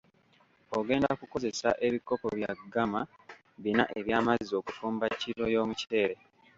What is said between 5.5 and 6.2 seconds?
y'omukyere.